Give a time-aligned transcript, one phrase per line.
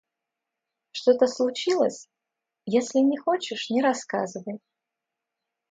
[0.93, 2.09] Что-то случилось?
[2.65, 4.59] Если не хочешь, не рассказывай.